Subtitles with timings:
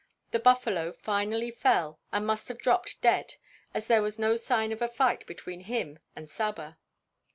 [0.31, 3.35] The buffalo finally fell and must have dropped dead
[3.71, 6.79] as there was no sign of a fight between him and Saba.